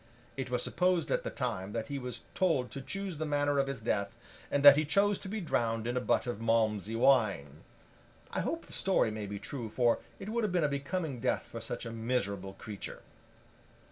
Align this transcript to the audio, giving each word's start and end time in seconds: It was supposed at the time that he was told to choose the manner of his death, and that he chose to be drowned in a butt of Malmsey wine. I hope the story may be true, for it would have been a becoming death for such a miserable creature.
It 0.35 0.49
was 0.49 0.63
supposed 0.63 1.11
at 1.11 1.21
the 1.21 1.29
time 1.29 1.73
that 1.73 1.85
he 1.85 1.99
was 1.99 2.23
told 2.33 2.71
to 2.71 2.81
choose 2.81 3.19
the 3.19 3.25
manner 3.27 3.59
of 3.59 3.67
his 3.67 3.79
death, 3.79 4.15
and 4.49 4.65
that 4.65 4.75
he 4.75 4.83
chose 4.83 5.19
to 5.19 5.27
be 5.29 5.39
drowned 5.39 5.85
in 5.85 5.95
a 5.95 6.01
butt 6.01 6.25
of 6.25 6.41
Malmsey 6.41 6.95
wine. 6.95 7.61
I 8.31 8.39
hope 8.39 8.65
the 8.65 8.73
story 8.73 9.11
may 9.11 9.27
be 9.27 9.37
true, 9.37 9.69
for 9.69 9.99
it 10.17 10.29
would 10.29 10.43
have 10.43 10.51
been 10.51 10.63
a 10.63 10.67
becoming 10.67 11.19
death 11.19 11.43
for 11.43 11.61
such 11.61 11.85
a 11.85 11.91
miserable 11.91 12.53
creature. 12.53 13.03